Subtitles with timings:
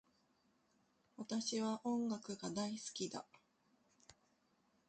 [1.15, 3.23] 私は音楽が大好きだ